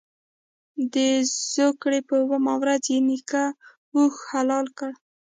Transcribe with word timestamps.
د 0.93 0.95
زوکړ 1.53 1.91
ې 1.97 2.01
په 2.09 2.15
اوومه 2.23 2.53
ورځ 2.61 2.83
یې 2.93 2.99
نیکه 3.09 3.43
اوښ 3.95 4.15
حلال 4.31 4.65
کړ. 4.77 4.91